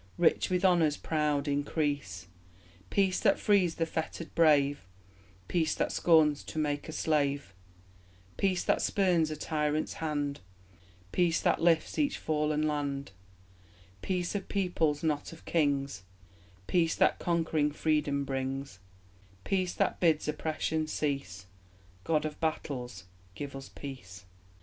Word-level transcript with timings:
Rich 0.17 0.49
with 0.49 0.65
honour's 0.65 0.97
proud 0.97 1.47
increase; 1.47 2.25
Peace 2.89 3.19
that 3.19 3.37
frees 3.37 3.75
the 3.75 3.85
fettered 3.85 4.33
brave; 4.33 4.83
Peace 5.47 5.75
that 5.75 5.91
scorns 5.91 6.43
to 6.45 6.57
make 6.57 6.89
a 6.89 6.91
slave; 6.91 7.53
Peace 8.35 8.63
that 8.63 8.81
spurns 8.81 9.29
a 9.29 9.35
tyrant's 9.37 9.93
hand; 10.01 10.39
Peace 11.11 11.39
that 11.41 11.61
lifts 11.61 11.99
each 11.99 12.17
fallen 12.17 12.67
land; 12.67 13.11
Peace 14.01 14.33
of 14.33 14.49
peoples, 14.49 15.03
not 15.03 15.31
of 15.33 15.45
kings; 15.45 16.01
Peace 16.65 16.95
that 16.95 17.19
conquering 17.19 17.71
freedom 17.71 18.25
brings; 18.25 18.79
Peace 19.43 19.75
that 19.75 19.99
bids 19.99 20.27
oppression 20.27 20.87
cease; 20.87 21.45
God 22.05 22.25
of 22.25 22.39
battles, 22.39 23.03
give 23.35 23.55
us 23.55 23.69
peace! 23.69 24.25